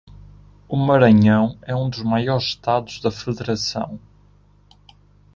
[0.67, 3.99] O Maranhão é um dos maiores estados da federação